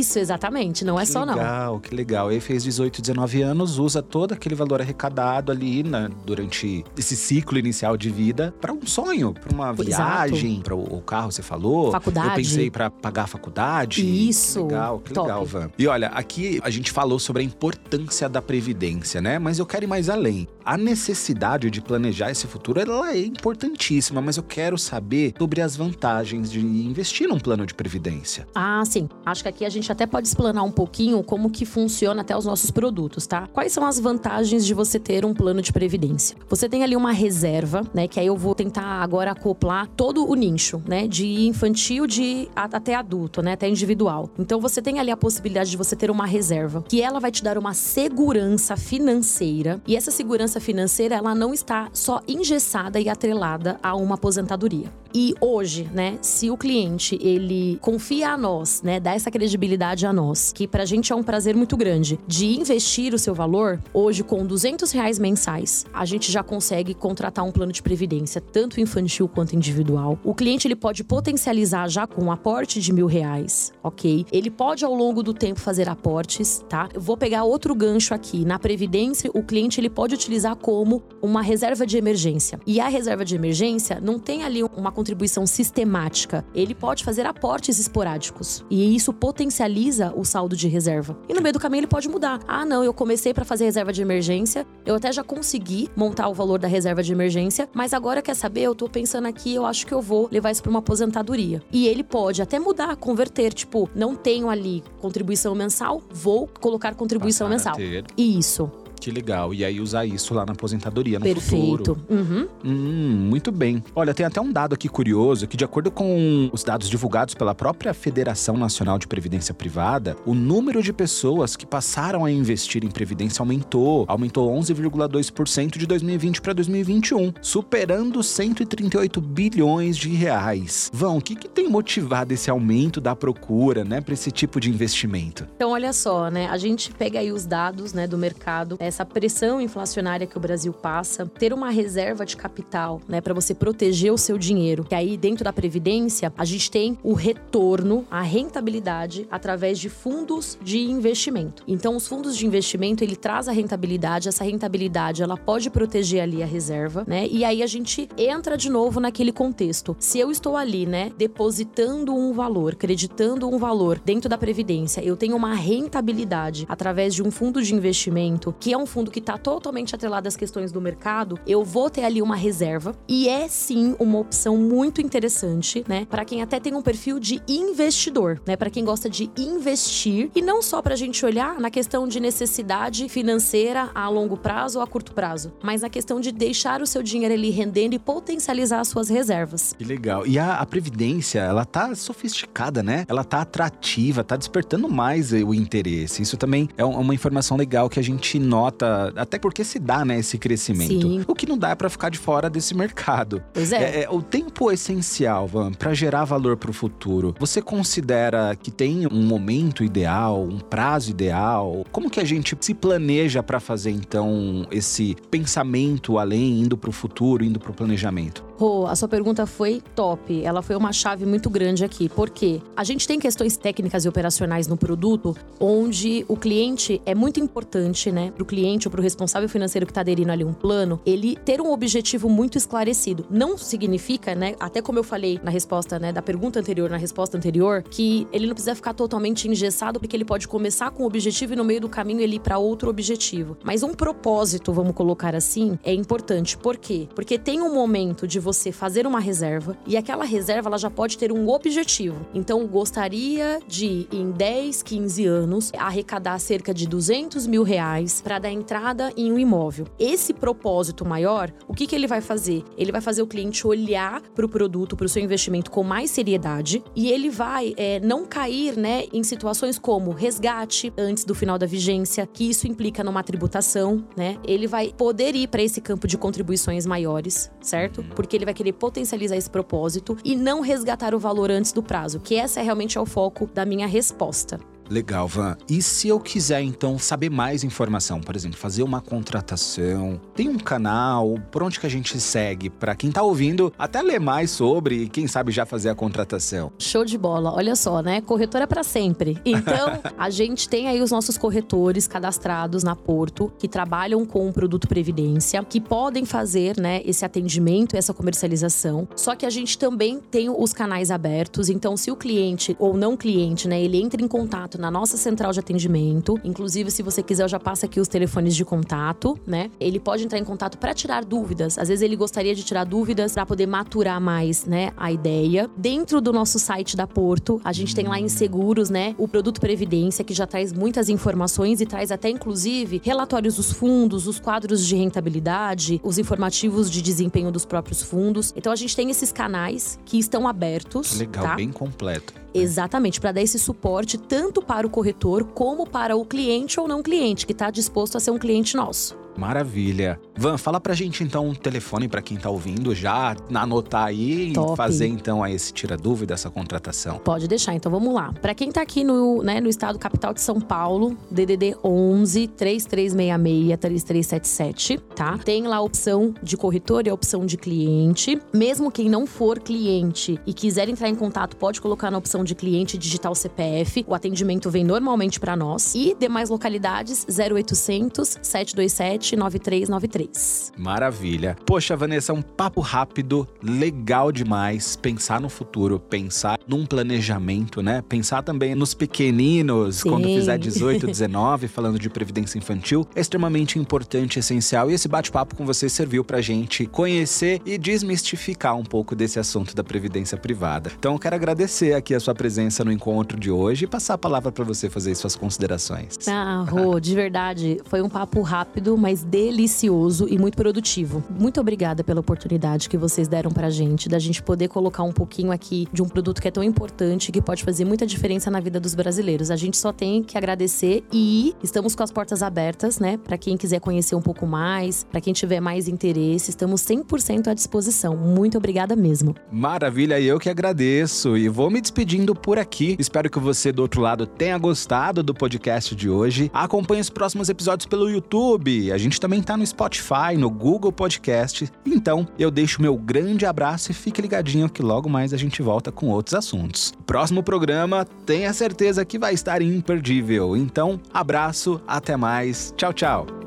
Isso, 0.05 0.19
exatamente. 0.19 0.85
Não 0.85 1.01
é 1.01 1.05
que 1.05 1.11
só 1.11 1.21
legal, 1.21 1.37
não. 1.37 1.43
Legal, 1.43 1.81
que 1.81 1.95
legal. 1.95 2.29
Aí 2.29 2.41
fez 2.41 2.63
18, 2.63 3.01
19 3.01 3.41
anos, 3.41 3.79
usa 3.79 4.03
todo 4.03 4.33
aquele 4.33 4.55
valor 4.55 4.83
arrecadado 4.83 5.51
ali 5.51 5.83
na, 5.83 6.09
durante 6.09 6.85
esse 6.97 7.17
ciclo 7.17 7.59
inicial 7.59 7.97
de 7.97 8.11
vida 8.11 8.55
para 8.61 8.73
um 8.73 8.87
sonho, 8.87 9.33
para 9.33 9.53
uma 9.53 9.73
viagem, 9.73 10.61
para 10.61 10.75
o 10.75 11.01
carro, 11.01 11.33
você 11.33 11.43
falou. 11.43 11.91
Faculdade. 11.91 12.29
Eu 12.29 12.35
pensei 12.35 12.71
para 12.71 12.91
pagar 12.91 13.25
a 13.25 13.27
faculdade. 13.27 14.05
Isso. 14.29 14.67
Que 14.67 14.75
legal, 14.75 15.01
que 15.01 15.13
Top. 15.15 15.27
legal, 15.27 15.47
Van. 15.47 15.71
E 15.79 15.87
olha, 15.87 16.09
aqui 16.09 16.61
a 16.63 16.69
gente 16.69 16.93
falou 16.93 17.19
sobre 17.19 17.43
a 17.43 17.45
importância 17.45 18.29
da 18.29 18.43
previdência, 18.43 19.23
né? 19.23 19.39
Mas 19.39 19.59
eu 19.59 19.65
quero 19.65 19.85
ir 19.85 19.89
mais 19.89 20.11
além. 20.11 20.47
A 20.65 20.79
necessidade 20.79 21.71
de 21.71 21.83
planejar 21.83 22.31
esse 22.31 22.47
futuro, 22.47 22.81
ela 22.81 23.13
é 23.13 23.19
importantíssima, 23.19 24.23
mas 24.23 24.39
eu 24.39 24.43
quero 24.43 24.79
saber 24.79 25.35
sobre 25.39 25.61
as 25.61 25.77
vantagens 25.77 26.51
de 26.51 26.59
investir 26.59 27.29
num 27.29 27.39
plano 27.39 27.67
de 27.67 27.75
previdência. 27.75 28.49
Ah, 28.55 28.83
sim. 28.87 29.07
Acho 29.27 29.43
que 29.43 29.49
aqui 29.51 29.65
a 29.67 29.69
gente 29.69 29.93
até 29.93 30.07
pode 30.07 30.27
explanar 30.27 30.65
um 30.65 30.71
pouquinho 30.71 31.23
como 31.23 31.51
que 31.51 31.67
funciona 31.67 32.23
até 32.23 32.35
os 32.35 32.47
nossos 32.47 32.71
produtos, 32.71 33.27
tá? 33.27 33.47
Quais 33.53 33.73
são 33.73 33.85
as 33.85 34.01
vantagens 34.01 34.65
de 34.65 34.73
você 34.73 34.99
ter 34.99 35.27
um 35.27 35.35
plano 35.35 35.61
de 35.61 35.71
previdência? 35.71 36.35
Você 36.49 36.67
tem 36.67 36.83
ali 36.83 36.97
uma 36.97 37.13
reserva, 37.13 37.83
né, 37.93 38.09
que 38.09 38.19
aí 38.19 38.27
eu 38.27 38.37
vou 38.37 38.55
tentar 38.55 39.03
agora 39.03 39.33
acoplar 39.33 39.87
todo 39.89 40.27
o 40.27 40.35
nicho, 40.35 40.83
né, 40.89 41.07
de 41.07 41.47
infantil 41.47 42.07
de 42.07 42.49
até 42.57 42.95
adulto, 42.95 43.43
né, 43.43 43.53
até 43.53 43.69
individual. 43.69 44.31
Então 44.39 44.59
você 44.61 44.81
tem 44.81 44.99
ali 44.99 45.11
a 45.11 45.17
possibilidade 45.17 45.71
de 45.71 45.77
você 45.77 45.95
ter 45.95 46.11
uma 46.11 46.25
reserva, 46.25 46.83
que 46.89 47.03
ela 47.03 47.21
vai 47.21 47.31
te 47.31 47.45
dar 47.45 47.59
uma 47.59 47.75
segurança 47.75 48.79
financeira, 48.79 49.83
e 49.87 49.95
essa 49.95 50.11
segurança 50.11 50.54
financeira 50.61 51.17
ela 51.17 51.35
não 51.35 51.53
está 51.53 51.89
só 51.93 52.21
engessada 52.27 53.01
e 53.01 53.09
atrelada 53.09 53.79
a 53.83 53.95
uma 53.95 54.15
aposentadoria. 54.15 54.91
E 55.17 55.33
hoje, 55.41 55.89
né, 55.95 56.19
se 56.21 56.51
o 56.51 56.57
cliente 56.57 57.17
ele 57.23 57.79
confia 57.81 58.31
a 58.31 58.37
nós, 58.37 58.83
né, 58.83 58.99
dá 58.99 59.15
essa 59.15 59.31
credibilidade 59.31 60.05
a 60.05 60.13
nós, 60.13 60.53
que 60.53 60.67
pra 60.67 60.85
gente 60.85 61.13
é 61.13 61.15
um 61.15 61.23
prazer 61.23 61.55
muito 61.55 61.77
grande 61.77 62.19
de 62.27 62.47
investir 62.59 63.15
o 63.15 63.19
seu 63.19 63.33
valor, 63.33 63.81
hoje 63.93 64.25
com 64.25 64.45
200 64.45 64.91
reais 64.91 65.17
mensais, 65.21 65.87
a 65.95 66.05
gente 66.05 66.33
já 66.33 66.43
consegue 66.43 66.95
contratar 66.95 67.45
um 67.45 67.53
plano 67.53 67.71
de 67.71 67.81
previdência, 67.81 68.41
tanto 68.41 68.81
infantil 68.81 69.29
quanto 69.29 69.55
individual. 69.55 70.19
O 70.25 70.35
cliente 70.35 70.67
ele 70.67 70.75
pode 70.75 71.05
potencializar 71.05 71.89
já 71.89 72.09
com 72.09 72.25
um 72.25 72.33
aporte 72.33 72.81
de 72.81 72.93
mil 72.93 73.07
reais, 73.07 73.73
ok? 73.85 74.27
Ele 74.33 74.51
pode 74.51 74.85
ao 74.85 74.93
longo 74.93 75.23
do 75.23 75.33
tempo 75.33 75.61
fazer 75.61 75.89
aportes, 75.89 76.65
tá? 76.69 76.89
Eu 76.93 77.01
vou 77.01 77.17
pegar 77.17 77.45
outro 77.45 77.73
gancho 77.73 78.15
aqui. 78.15 78.45
Na 78.45 78.59
previdência, 78.59 79.31
o 79.33 79.45
cliente 79.45 79.81
ele 79.81 79.91
pode 79.91 80.13
utilizar 80.13 80.44
como 80.53 81.01
uma 81.23 81.41
reserva 81.41 81.87
de 81.87 81.97
emergência. 81.97 82.59
E 82.67 82.81
a 82.81 82.89
reserva 82.89 83.25
de 83.25 83.37
emergência 83.37 84.01
não 84.01 84.19
tem 84.19 84.43
ali 84.43 84.65
uma 84.65 84.91
contribuição 84.91 85.47
sistemática. 85.47 86.45
Ele 86.53 86.75
pode 86.75 87.05
fazer 87.05 87.25
aportes 87.25 87.79
esporádicos 87.79 88.65
e 88.69 88.97
isso 88.97 89.13
potencializa 89.13 90.13
o 90.17 90.25
saldo 90.25 90.57
de 90.57 90.67
reserva. 90.67 91.17
E 91.29 91.35
no 91.35 91.41
meio 91.41 91.53
do 91.53 91.61
caminho 91.61 91.81
ele 91.81 91.87
pode 91.87 92.09
mudar. 92.09 92.41
Ah, 92.49 92.65
não, 92.65 92.83
eu 92.83 92.93
comecei 92.93 93.33
para 93.33 93.45
fazer 93.45 93.67
reserva 93.67 93.93
de 93.93 94.03
emergência, 94.03 94.67
eu 94.85 94.97
até 94.97 95.13
já 95.13 95.23
consegui 95.23 95.89
montar 95.95 96.29
o 96.29 96.35
valor 96.35 96.59
da 96.59 96.67
reserva 96.67 97.03
de 97.03 97.13
emergência, 97.13 97.69
mas 97.73 97.95
agora 97.95 98.21
quer 98.21 98.35
saber, 98.35 98.63
eu 98.63 98.75
tô 98.75 98.89
pensando 98.89 99.27
aqui, 99.27 99.55
eu 99.55 99.65
acho 99.65 99.87
que 99.87 99.95
eu 99.95 100.03
vou 100.03 100.29
levar 100.33 100.51
isso 100.51 100.63
para 100.63 100.71
uma 100.71 100.81
aposentadoria. 100.81 101.63
E 101.73 101.87
ele 101.87 102.03
pode 102.03 102.43
até 102.43 102.59
mudar, 102.59 102.97
converter, 102.97 103.53
tipo, 103.53 103.89
não 103.95 104.17
tenho 104.17 104.49
ali 104.49 104.83
contribuição 105.01 105.55
mensal, 105.55 106.03
vou 106.11 106.49
colocar 106.61 106.95
contribuição 106.95 107.49
Passar 107.49 107.77
mensal. 107.77 108.05
Isso. 108.17 108.71
Que 109.05 109.11
legal. 109.11 109.53
E 109.53 109.63
aí 109.63 109.83
usar 109.83 110.07
isso 110.07 110.33
lá 110.33 110.47
na 110.47 110.53
aposentadoria 110.53 111.19
no 111.19 111.27
Perfeito. 111.27 111.95
futuro. 111.95 112.07
Uhum. 112.09 112.49
Hum, 112.65 113.27
muito 113.29 113.53
bem. 113.53 113.85
Olha, 113.95 114.15
tem 114.15 114.25
até 114.25 114.41
um 114.41 114.51
dado 114.51 114.73
aqui 114.73 114.89
curioso 114.89 115.47
que, 115.47 115.59
de 115.59 115.65
acordo 115.65 115.91
com 115.91 116.49
os 116.51 116.65
dados 116.65 116.89
divulgados 116.89 117.35
pela 117.35 117.55
própria 117.55 117.93
Federação 117.93 118.57
Nacional 118.57 118.99
de 118.99 119.07
Previdência 119.07 119.53
Privada, 119.53 120.17
o 120.25 120.33
número 120.33 120.83
de 120.83 120.91
pessoas 120.91 121.55
que 121.55 121.67
passaram 121.67 122.25
a 122.25 122.31
investir 122.31 122.83
em 122.83 122.89
previdência 122.91 123.43
aumentou. 123.43 124.07
Aumentou 124.09 124.51
11,2% 124.59 125.77
de 125.77 125.87
2020 125.87 126.41
para 126.41 126.55
2021, 126.55 127.35
superando 127.43 128.23
138 128.23 129.21
bilhões 129.21 129.99
de 129.99 130.09
reais. 130.15 130.91
Vão, 130.95 131.19
o 131.19 131.21
que, 131.21 131.37
que 131.37 131.47
tem 131.47 131.69
motivado 131.69 132.33
esse 132.33 132.49
aumento 132.49 133.03
da 133.03 133.15
procura, 133.15 133.85
né, 133.85 134.01
para 134.01 134.15
esse 134.15 134.31
tipo 134.31 134.59
de 134.59 134.71
investimento? 134.71 135.47
Então, 135.57 135.73
olha 135.73 135.93
só, 135.93 136.31
né? 136.31 136.49
A 136.49 136.57
gente 136.57 136.91
pega 136.91 137.19
aí 137.19 137.31
os 137.31 137.45
dados, 137.45 137.93
né, 137.93 138.07
do 138.07 138.17
mercado, 138.17 138.79
essa 138.95 139.05
pressão 139.05 139.61
inflacionária 139.61 140.27
que 140.27 140.37
o 140.37 140.41
Brasil 140.41 140.73
passa, 140.73 141.27
ter 141.27 141.53
uma 141.53 141.71
reserva 141.71 142.25
de 142.25 142.37
capital, 142.37 143.01
né, 143.09 143.21
para 143.21 143.35
você 143.35 143.53
proteger 143.53 144.13
o 144.13 144.19
seu 144.19 144.39
dinheiro. 144.39 144.85
Que 144.85 144.95
aí 144.95 145.17
dentro 145.17 145.43
da 145.43 145.53
previdência, 145.53 146.33
a 146.39 146.45
gente 146.45 146.71
tem 146.71 146.97
o 147.03 147.13
retorno, 147.13 148.07
a 148.09 148.23
rentabilidade 148.23 149.27
através 149.31 149.79
de 149.81 149.89
fundos 149.89 150.57
de 150.63 150.79
investimento. 150.79 151.65
Então, 151.67 151.97
os 151.97 152.07
fundos 152.07 152.37
de 152.37 152.47
investimento, 152.47 153.03
ele 153.03 153.17
traz 153.17 153.49
a 153.49 153.53
rentabilidade, 153.53 154.29
essa 154.29 154.45
rentabilidade, 154.45 155.23
ela 155.23 155.37
pode 155.37 155.71
proteger 155.71 156.23
ali 156.23 156.43
a 156.43 156.47
reserva, 156.47 157.05
né? 157.07 157.27
E 157.27 157.45
aí 157.45 157.63
a 157.63 157.67
gente 157.67 158.09
entra 158.17 158.57
de 158.57 158.71
novo 158.71 159.01
naquele 159.01 159.33
contexto. 159.33 159.97
Se 159.99 160.19
eu 160.19 160.31
estou 160.31 160.57
ali, 160.57 160.87
né, 160.87 161.11
depositando 161.19 162.15
um 162.15 162.33
valor, 162.33 162.77
creditando 162.77 163.49
um 163.49 163.59
valor 163.59 163.99
dentro 163.99 164.29
da 164.29 164.39
previdência, 164.39 165.01
eu 165.01 165.17
tenho 165.17 165.37
uma 165.37 165.55
rentabilidade 165.55 166.65
através 166.69 167.15
de 167.15 167.23
um 167.23 167.31
fundo 167.31 167.61
de 167.61 167.75
investimento 167.75 168.55
que 168.61 168.74
é 168.75 168.79
um 168.79 168.87
fundo 168.87 169.11
que 169.11 169.21
está 169.21 169.39
totalmente 169.39 169.95
atrelado 169.95 170.29
às 170.29 170.37
questões 170.37 170.73
do 170.73 170.81
mercado, 170.81 171.39
eu 171.47 171.65
vou 171.65 171.89
ter 171.89 172.05
ali 172.05 172.21
uma 172.21 172.37
reserva 172.37 172.95
e 173.09 173.29
é 173.29 173.49
sim 173.49 173.95
uma 173.99 174.19
opção 174.19 174.57
muito 174.57 175.01
interessante, 175.01 175.85
né, 175.89 176.07
para 176.11 176.25
quem 176.25 176.43
até 176.43 176.59
tem 176.59 176.75
um 176.75 176.83
perfil 176.83 177.19
de 177.19 177.41
investidor, 177.49 178.41
né, 178.47 178.57
para 178.57 178.71
quem 178.71 178.85
gosta 178.85 179.09
de 179.09 179.31
investir 179.37 180.31
e 180.35 180.43
não 180.43 180.61
só 180.61 180.83
para 180.83 180.95
a 180.95 180.97
gente 180.97 181.25
olhar 181.25 181.61
na 181.61 181.71
questão 181.71 182.09
de 182.09 182.19
necessidade 182.19 183.09
financeira 183.09 183.91
a 183.95 184.09
longo 184.09 184.37
prazo 184.37 184.79
ou 184.79 184.85
a 184.85 184.87
curto 184.87 185.13
prazo, 185.13 185.53
mas 185.63 185.83
na 185.83 185.89
questão 185.89 186.21
de 186.21 186.33
deixar 186.33 186.83
o 186.83 186.87
seu 186.87 187.03
dinheiro 187.03 187.35
ali 187.35 187.51
rendendo 187.51 187.95
e 187.95 187.99
potencializar 187.99 188.81
as 188.81 188.89
suas 188.89 189.09
reservas. 189.09 189.75
Que 189.79 189.85
legal. 189.85 190.27
E 190.27 190.39
a, 190.39 190.57
a 190.57 190.67
previdência, 190.67 191.41
ela 191.41 191.65
tá 191.65 191.95
sofisticada, 191.95 192.83
né? 192.83 193.05
Ela 193.09 193.23
tá 193.23 193.41
atrativa, 193.41 194.25
tá 194.25 194.37
despertando 194.37 194.89
mais 194.89 195.33
o 195.33 195.55
interesse. 195.55 196.23
Isso 196.23 196.37
também 196.37 196.69
é 196.77 196.85
uma 196.85 197.15
informação 197.15 197.57
legal 197.57 197.89
que 197.89 198.01
a 198.01 198.03
gente 198.03 198.39
nota, 198.39 198.64
até 198.69 199.39
porque 199.39 199.65
se 199.65 199.79
dá, 199.79 200.05
né, 200.05 200.19
esse 200.19 200.39
crescimento. 200.39 201.09
Sim. 201.09 201.25
O 201.27 201.35
que 201.35 201.47
não 201.47 201.59
dá 201.59 201.71
é 201.71 201.75
para 201.75 201.89
ficar 201.89 202.09
de 202.09 202.19
fora 202.19 202.49
desse 202.49 202.75
mercado. 202.75 203.43
Pois 203.53 203.73
é. 203.73 204.01
é, 204.01 204.03
é 204.05 204.11
o 204.11 204.23
tempo 204.23 204.71
é 204.71 204.75
essencial, 204.75 205.47
Van, 205.47 205.73
para 205.73 205.95
gerar 205.95 206.25
valor 206.25 206.57
para 206.57 206.71
o 206.71 206.73
futuro. 206.73 207.35
Você 207.39 207.61
considera 207.63 208.55
que 208.57 208.71
tem 208.71 209.07
um 209.07 209.23
momento 209.23 209.85
ideal, 209.85 210.43
um 210.43 210.59
prazo 210.59 211.11
ideal? 211.11 211.85
Como 211.91 212.11
que 212.11 212.21
a 212.21 212.25
gente 212.25 212.57
se 212.61 212.75
planeja 212.75 213.43
para 213.43 213.61
fazer 213.61 213.91
então 213.91 214.67
esse 214.71 215.17
pensamento 215.31 216.19
além, 216.19 216.61
indo 216.61 216.77
para 216.77 216.91
o 216.91 216.93
futuro, 216.93 217.45
indo 217.45 217.59
para 217.59 217.71
o 217.71 217.75
planejamento? 217.75 218.45
Rô, 218.57 218.87
a 218.87 218.95
sua 218.95 219.09
pergunta 219.09 219.47
foi 219.47 219.83
top. 219.95 220.43
Ela 220.45 220.63
foi 220.63 220.77
uma 220.77 220.93
chave 220.93 221.27
muito 221.27 221.51
grande 221.51 221.85
aqui. 221.85 222.09
Por 222.09 222.31
quê? 222.31 222.61
A 222.77 222.85
gente 222.85 223.07
tem 223.07 223.19
questões 223.19 223.57
técnicas 223.57 224.05
e 224.05 224.09
operacionais 224.09 224.69
no 224.69 224.77
produto 224.77 225.37
onde 225.59 226.25
o 226.29 226.37
cliente 226.37 227.01
é 227.05 227.15
muito 227.15 227.41
importante, 227.41 228.13
né? 228.13 228.31
Para 228.31 228.43
o 228.43 228.47
cliente 228.55 228.87
ou 228.87 228.93
para 228.93 229.01
o 229.01 229.03
responsável 229.03 229.49
financeiro 229.49 229.85
que 229.85 229.91
está 229.91 230.01
aderindo 230.01 230.31
ali 230.31 230.45
um 230.45 230.53
plano, 230.53 231.01
ele 231.05 231.35
ter 231.35 231.61
um 231.61 231.73
objetivo 231.73 232.29
muito 232.29 232.57
esclarecido. 232.57 233.27
Não 233.29 233.59
significa, 233.59 234.33
né? 234.33 234.55
Até 234.61 234.81
como 234.81 234.99
eu 235.01 235.03
falei 235.03 235.41
na 235.43 235.51
resposta, 235.51 235.99
né? 235.99 236.13
Da 236.13 236.23
pergunta 236.23 236.61
anterior, 236.61 236.89
na 236.89 236.97
resposta 236.97 237.37
anterior, 237.37 237.83
que 237.83 238.29
ele 238.33 238.47
não 238.47 238.55
precisa 238.55 238.77
ficar 238.77 238.95
totalmente 238.95 239.49
engessado, 239.49 239.99
porque 239.99 240.17
ele 240.17 240.25
pode 240.25 240.47
começar 240.47 240.93
com 240.93 241.03
um 241.03 241.07
objetivo 241.07 241.55
e 241.55 241.57
no 241.57 241.65
meio 241.65 241.81
do 241.81 241.89
caminho 241.89 242.21
ele 242.21 242.37
ir 242.37 242.41
para 242.41 242.59
outro 242.59 242.89
objetivo. 242.89 243.57
Mas 243.65 243.83
um 243.83 243.93
propósito, 243.93 244.73
vamos 244.73 244.95
colocar 244.95 245.35
assim, 245.35 245.77
é 245.83 245.93
importante. 245.93 246.57
Por 246.57 246.77
quê? 246.77 247.09
Porque 247.13 247.37
tem 247.37 247.61
um 247.61 247.75
momento 247.75 248.29
de 248.29 248.39
você 248.39 248.71
fazer 248.71 249.05
uma 249.05 249.19
reserva 249.19 249.77
e 249.85 249.97
aquela 249.97 250.25
reserva 250.25 250.69
ela 250.69 250.79
já 250.79 250.91
pode 250.91 251.19
ter 251.19 251.33
um 251.33 251.49
objetivo. 251.49 252.25
Então, 252.33 252.65
gostaria 252.69 253.59
de, 253.67 254.07
em 254.13 254.31
10, 254.31 254.83
15 254.83 255.27
anos, 255.27 255.73
arrecadar 255.77 256.39
cerca 256.39 256.73
de 256.73 256.87
200 256.87 257.49
mil 257.49 257.65
reais 257.65 258.21
para 258.21 258.39
dar 258.45 258.53
entrada 258.53 259.13
em 259.17 259.33
um 259.33 259.39
imóvel. 259.39 259.87
Esse 259.99 260.35
propósito 260.35 261.05
maior, 261.05 261.51
o 261.67 261.75
que, 261.75 261.87
que 261.87 261.95
ele 261.95 262.07
vai 262.07 262.21
fazer? 262.21 262.63
Ele 262.77 262.93
vai 262.93 263.01
fazer 263.01 263.23
o 263.23 263.27
cliente 263.27 263.67
olhar 263.67 264.21
para 264.21 264.45
o 264.45 264.49
produto, 264.49 264.97
para 264.97 265.07
o 265.07 265.09
seu 265.09 265.23
investimento 265.23 265.71
com 265.71 265.83
mais 265.83 266.11
seriedade 266.11 266.85
e 266.95 267.11
ele 267.11 267.31
vai 267.31 267.75
é, 267.77 268.01
não 268.01 268.27
cair 268.27 268.77
né, 268.77 269.05
em 269.13 269.23
situações 269.23 269.79
como 269.79 270.11
resgate 270.11 270.93
antes 270.99 271.25
do 271.25 271.35
final 271.35 271.57
da 271.59 271.67
vigência, 271.67 272.27
que 272.27 272.51
isso 272.51 272.69
implica 272.69 273.03
numa 273.03 273.23
tributação, 273.23 274.05
né? 274.17 274.37
Ele 274.45 274.67
vai 274.67 274.93
poder 274.93 275.35
ir 275.35 275.49
para 275.49 275.63
esse 275.63 275.81
campo 275.81 276.07
de 276.07 276.19
contribuições 276.19 276.85
maiores, 276.85 277.51
certo? 277.61 278.03
Uhum. 278.03 278.09
Porque 278.15 278.35
porque 278.35 278.39
ele 278.39 278.45
vai 278.47 278.55
querer 278.55 278.73
potencializar 278.73 279.37
esse 279.37 279.49
propósito 279.49 280.17
e 280.25 280.35
não 280.35 280.61
resgatar 280.61 281.15
o 281.15 281.21
valor 281.21 281.53
antes 281.53 281.73
do 281.73 281.85
prazo, 281.85 282.19
que 282.19 282.35
essa 282.35 282.59
é 282.59 282.65
realmente 282.65 282.99
é 282.99 283.01
o 283.01 283.07
foco 283.07 283.47
da 283.47 283.65
minha 283.65 283.87
resposta. 283.87 284.59
Legal, 284.89 285.27
Van. 285.27 285.57
E 285.69 285.81
se 285.83 286.09
eu 286.09 286.21
quiser 286.21 286.63
então 286.63 286.99
saber 286.99 287.31
mais 287.31 287.65
informação, 287.65 288.21
por 288.21 288.37
exemplo, 288.37 288.59
fazer 288.59 288.83
uma 288.83 289.01
contratação, 289.01 290.21
tem 290.35 290.49
um 290.49 290.59
canal, 290.59 291.39
por 291.51 291.63
onde 291.63 291.81
que 291.81 291.87
a 291.87 291.91
gente 291.91 292.21
segue 292.21 292.69
para 292.69 292.95
quem 292.95 293.11
tá 293.11 293.23
ouvindo 293.23 293.73
até 293.79 294.03
ler 294.03 294.21
mais 294.21 294.51
sobre 294.51 295.05
e 295.05 295.09
quem 295.09 295.27
sabe 295.27 295.53
já 295.53 295.65
fazer 295.65 295.89
a 295.89 295.95
contratação? 295.95 296.73
Show 296.79 297.05
de 297.05 297.17
bola. 297.17 297.53
Olha 297.53 297.75
só, 297.77 298.03
né? 298.03 298.21
Corretora 298.21 298.65
é 298.65 298.67
para 298.67 298.83
sempre. 298.83 299.39
Então, 299.45 300.01
a 300.19 300.31
gente 300.31 300.69
tem 300.69 300.89
aí 300.89 301.01
os 301.01 301.11
nossos 301.11 301.39
corretores 301.39 302.07
cadastrados 302.07 302.83
na 302.83 302.95
Porto 302.95 303.53
que 303.59 303.69
trabalham 303.69 304.25
com 304.25 304.49
o 304.49 304.53
produto 304.53 304.87
previdência, 304.89 305.63
que 305.65 305.81
podem 305.81 306.25
fazer, 306.25 306.79
né, 306.79 307.01
esse 307.05 307.25
atendimento, 307.25 307.97
essa 307.97 308.13
comercialização. 308.13 309.09
Só 309.17 309.35
que 309.35 309.47
a 309.47 309.51
gente 309.51 309.79
também 309.79 310.21
tem 310.21 310.49
os 310.49 310.73
canais 310.73 311.11
abertos, 311.11 311.69
então 311.69 311.97
se 311.97 312.11
o 312.11 312.17
cliente 312.17 312.77
ou 312.79 312.97
não 312.97 313.17
cliente, 313.17 313.69
né, 313.69 313.81
ele 313.83 314.01
entra 314.01 314.23
em 314.23 314.29
contato 314.29 314.74
contato 314.75 314.79
na 314.79 314.91
nossa 314.91 315.17
central 315.17 315.53
de 315.53 315.61
atendimento. 315.61 316.39
Inclusive, 316.45 316.91
se 316.91 317.03
você 317.03 317.23
quiser, 317.23 317.45
eu 317.45 317.49
já 317.49 317.61
passo 317.61 317.85
aqui 317.87 318.01
os 318.01 318.09
telefones 318.09 318.55
de 318.55 318.65
contato, 318.65 319.39
né? 319.47 319.71
Ele 319.81 319.99
pode 319.99 320.25
entrar 320.25 320.39
em 320.39 320.45
contato 320.45 320.79
para 320.79 320.95
tirar 320.95 321.25
dúvidas. 321.25 321.79
Às 321.79 321.89
vezes 321.89 322.03
ele 322.03 322.17
gostaria 322.17 322.55
de 322.55 322.63
tirar 322.63 322.85
dúvidas 322.85 323.35
para 323.35 323.47
poder 323.47 323.67
maturar 323.67 324.21
mais, 324.21 324.65
né, 324.65 324.93
a 324.97 325.11
ideia. 325.11 325.71
Dentro 325.77 326.21
do 326.21 326.33
nosso 326.33 326.59
site 326.59 326.97
da 326.97 327.07
Porto, 327.07 327.61
a 327.65 327.73
gente 327.73 327.95
tem 327.95 328.07
lá 328.07 328.19
em 328.19 328.29
seguros, 328.29 328.91
né, 328.91 329.15
o 329.19 329.27
produto 329.29 329.61
previdência 329.61 330.25
que 330.25 330.35
já 330.35 330.47
traz 330.47 330.73
muitas 330.73 331.09
informações 331.09 331.81
e 331.81 331.87
traz 331.87 332.11
até 332.11 332.29
inclusive 332.29 333.01
relatórios 333.05 333.57
dos 333.57 333.73
fundos, 333.73 334.27
os 334.27 334.39
quadros 334.41 334.85
de 334.87 334.97
rentabilidade, 334.97 336.01
os 336.03 336.19
informativos 336.19 336.91
de 336.91 337.01
desempenho 337.01 337.51
dos 337.51 337.65
próprios 337.65 338.03
fundos. 338.03 338.53
Então 338.57 338.73
a 338.73 338.77
gente 338.77 338.95
tem 338.95 339.11
esses 339.11 339.33
canais 339.33 339.99
que 340.05 340.19
estão 340.19 340.47
abertos. 340.49 341.19
Legal, 341.19 341.45
tá? 341.45 341.55
bem 341.57 341.71
completo. 341.71 342.44
Exatamente, 342.55 343.21
para 343.21 343.33
dar 343.33 343.43
esse 343.43 343.59
suporte 343.59 344.17
tanto 344.17 344.63
para 344.63 344.87
o 344.87 344.91
corretor 344.91 345.43
como 345.43 345.85
para 345.85 346.17
o 346.17 346.25
cliente 346.25 346.79
ou 346.79 346.87
não 346.87 347.03
cliente 347.03 347.45
que 347.45 347.53
está 347.53 347.69
disposto 347.69 348.17
a 348.17 348.21
ser 348.21 348.31
um 348.31 348.39
cliente 348.39 348.77
nosso. 348.77 349.24
Maravilha. 349.37 350.21
Van, 350.37 350.59
fala 350.59 350.81
pra 350.81 350.95
gente 350.95 351.23
então 351.23 351.49
um 351.49 351.55
telefone 351.55 352.09
para 352.09 352.23
quem 352.23 352.37
tá 352.37 352.51
ouvindo 352.51 352.95
já, 352.95 353.37
anotar 353.53 354.07
aí 354.07 354.53
Top. 354.53 354.73
e 354.73 354.77
fazer 354.77 355.07
então 355.07 355.43
aí 355.43 355.55
esse 355.55 355.73
tira 355.73 355.97
dúvida, 355.97 356.35
essa 356.35 356.51
contratação. 356.51 357.19
Pode 357.19 357.47
deixar, 357.47 357.75
então 357.75 357.91
vamos 357.91 358.13
lá. 358.13 358.33
Para 358.41 358.55
quem 358.55 358.71
tá 358.71 358.83
aqui 358.83 359.05
no, 359.05 359.43
né, 359.43 359.61
no 359.61 359.69
estado 359.69 359.99
capital 359.99 360.35
de 360.35 360.41
São 360.41 360.61
Paulo, 360.61 361.17
DDD 361.31 361.77
11 361.83 362.49
3366 362.49 363.79
3377, 363.79 364.99
tá? 365.15 365.39
Tem 365.39 365.67
lá 365.67 365.77
a 365.77 365.81
opção 365.81 366.35
de 366.43 366.57
corretor 366.57 367.07
e 367.07 367.11
a 367.11 367.15
opção 367.15 367.47
de 367.47 367.57
cliente. 367.57 368.41
Mesmo 368.53 368.91
quem 368.91 369.09
não 369.09 369.27
for 369.27 369.59
cliente 369.59 370.41
e 370.47 370.53
quiser 370.53 370.89
entrar 370.89 371.09
em 371.09 371.15
contato, 371.15 371.57
pode 371.57 371.81
colocar 371.81 372.11
na 372.11 372.19
opção 372.19 372.45
de 372.45 372.55
cliente 372.55 372.99
digital 372.99 373.35
CPF. 373.35 374.05
O 374.07 374.15
atendimento 374.15 374.71
vem 374.71 374.85
normalmente 374.85 375.39
para 375.39 375.57
nós. 375.57 375.95
E 375.95 376.17
demais 376.19 376.51
localidades 376.51 377.27
0800 377.29 378.39
727 378.43 379.24
9393. 379.33 380.73
Maravilha. 380.77 381.57
Poxa, 381.67 381.97
Vanessa, 381.97 382.33
um 382.33 382.43
papo 382.43 382.81
rápido, 382.81 383.49
legal 383.63 384.31
demais. 384.31 384.97
Pensar 384.97 385.41
no 385.41 385.49
futuro, 385.49 385.99
pensar 385.99 386.59
num 386.67 386.85
planejamento, 386.85 387.83
né? 387.83 388.03
Pensar 388.09 388.43
também 388.43 388.75
nos 388.75 388.95
pequeninos, 388.95 389.97
Sim. 389.97 390.11
quando 390.11 390.25
fizer 390.25 390.59
18, 390.59 391.07
19, 391.07 391.69
falando 391.69 391.99
de 391.99 392.11
previdência 392.11 392.59
infantil, 392.59 393.07
é 393.15 393.21
extremamente 393.21 393.79
importante, 393.79 394.39
essencial. 394.39 394.91
E 394.91 394.95
esse 394.95 395.09
bate-papo 395.09 395.55
com 395.55 395.65
você 395.65 395.89
serviu 395.89 396.25
pra 396.25 396.41
gente 396.41 396.87
conhecer 396.87 397.61
e 397.65 397.79
desmistificar 397.79 398.77
um 398.77 398.85
pouco 398.85 399.15
desse 399.15 399.39
assunto 399.39 399.75
da 399.75 399.85
previdência 399.85 400.37
privada. 400.37 400.91
Então, 400.99 401.13
eu 401.13 401.19
quero 401.19 401.35
agradecer 401.37 401.95
aqui 401.95 402.15
a 402.15 402.21
sua 402.21 402.35
presença 402.35 402.85
no 402.85 402.93
encontro 402.93 403.39
de 403.39 403.51
hoje 403.51 403.85
e 403.85 403.89
passar 403.89 404.15
a 404.15 404.19
palavra 404.19 404.51
para 404.51 404.65
você 404.65 404.91
fazer 404.91 405.15
suas 405.15 405.37
considerações. 405.37 406.17
Ah, 406.29 406.65
Rô, 406.69 406.99
de 406.99 407.15
verdade, 407.15 407.81
foi 407.87 408.03
um 408.03 408.09
papo 408.09 408.41
rápido, 408.43 408.97
mas 408.97 409.14
delicioso 409.23 410.27
e 410.29 410.39
muito 410.39 410.57
produtivo. 410.57 411.23
Muito 411.39 411.61
obrigada 411.61 412.03
pela 412.03 412.21
oportunidade 412.21 412.89
que 412.89 412.97
vocês 412.97 413.29
deram 413.29 413.51
pra 413.51 413.71
gente, 413.71 414.09
da 414.09 414.19
gente 414.19 414.43
poder 414.43 414.69
colocar 414.69 415.03
um 415.03 415.13
pouquinho 415.13 415.53
aqui 415.53 415.87
de 415.93 416.03
um 416.03 416.09
produto 416.09 416.41
que 416.41 416.49
é 416.49 416.51
tão 416.51 416.63
importante, 416.63 417.31
que 417.31 417.41
pode 417.41 417.63
fazer 417.63 417.85
muita 417.85 418.07
diferença 418.07 418.51
na 418.51 418.61
vida 418.61 418.81
dos 418.81 418.95
brasileiros. 418.95 419.51
A 419.51 419.57
gente 419.57 419.77
só 419.77 419.93
tem 419.93 420.23
que 420.23 420.37
agradecer 420.37 421.05
e 421.13 421.55
estamos 421.63 421.95
com 421.95 422.03
as 422.03 422.11
portas 422.11 422.43
abertas, 422.43 422.99
né, 422.99 423.17
para 423.17 423.39
quem 423.39 423.57
quiser 423.57 423.81
conhecer 423.81 424.15
um 424.15 424.23
pouco 424.23 424.47
mais, 424.47 425.05
para 425.05 425.21
quem 425.21 425.33
tiver 425.33 425.61
mais 425.61 425.89
interesse, 425.89 426.51
estamos 426.51 426.81
100% 426.83 427.49
à 427.49 427.55
disposição. 427.55 428.17
Muito 428.17 428.57
obrigada 428.59 428.97
mesmo. 428.97 429.35
Maravilha, 429.51 430.21
eu 430.21 430.39
que 430.39 430.49
agradeço 430.49 431.37
e 431.37 431.49
vou 431.49 431.71
me 431.71 431.81
despedindo 431.81 432.35
por 432.35 432.59
aqui. 432.59 432.97
Espero 432.99 433.31
que 433.31 433.39
você 433.39 433.73
do 433.73 433.83
outro 433.83 434.01
lado 434.01 434.27
tenha 434.27 434.57
gostado 434.59 435.23
do 435.23 435.35
podcast 435.35 435.95
de 435.95 436.09
hoje. 436.09 436.51
Acompanhe 436.53 437.01
os 437.01 437.11
próximos 437.11 437.49
episódios 437.49 437.87
pelo 437.87 438.09
YouTube. 438.09 438.93
A 438.93 438.99
gente 439.05 439.21
também 439.21 439.43
tá 439.43 439.57
no 439.57 439.67
Spotify, 439.67 440.37
no 440.37 440.51
Google 440.51 440.93
Podcast. 440.93 441.71
Então, 441.87 442.27
eu 442.39 442.51
deixo 442.51 442.83
meu 442.83 442.97
grande 442.97 443.47
abraço 443.47 443.91
e 443.91 443.95
fique 443.95 444.21
ligadinho 444.21 444.69
que 444.69 444.83
logo 444.83 445.09
mais 445.09 445.33
a 445.33 445.37
gente 445.37 445.63
volta 445.63 445.93
com 445.93 446.09
outros 446.09 446.35
assuntos. 446.35 446.93
Próximo 447.07 447.43
programa, 447.43 448.05
tenha 448.27 448.53
certeza 448.53 449.05
que 449.05 449.19
vai 449.19 449.35
estar 449.35 449.63
imperdível. 449.63 450.57
Então, 450.57 451.01
abraço, 451.13 451.81
até 451.87 452.17
mais. 452.17 452.73
Tchau, 452.77 452.93
tchau. 452.93 453.44